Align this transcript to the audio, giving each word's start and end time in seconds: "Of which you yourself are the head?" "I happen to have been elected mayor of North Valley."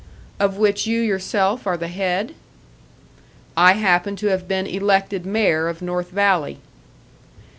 "Of 0.39 0.57
which 0.57 0.87
you 0.87 0.99
yourself 0.99 1.67
are 1.67 1.77
the 1.77 1.87
head?" 1.87 2.33
"I 3.55 3.73
happen 3.73 4.15
to 4.15 4.27
have 4.29 4.47
been 4.47 4.65
elected 4.65 5.27
mayor 5.27 5.67
of 5.69 5.83
North 5.83 6.09
Valley." 6.09 6.57